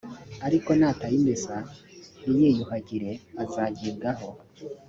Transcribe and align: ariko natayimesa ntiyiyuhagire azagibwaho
ariko 0.47 0.69
natayimesa 0.79 1.55
ntiyiyuhagire 2.29 3.11
azagibwaho 3.43 4.27